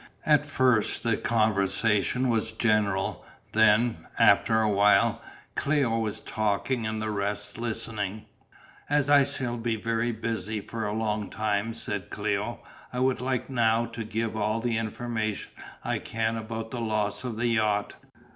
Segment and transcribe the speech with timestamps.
[0.25, 5.21] At first the conversation was general, then, after a while,
[5.55, 8.25] Cléo was talking and the rest listening.
[8.89, 12.61] "As I shall be very busy for a long time," said Cléo,
[12.91, 15.51] "I would like now to give all the information
[15.83, 17.93] I can about the loss of the yacht.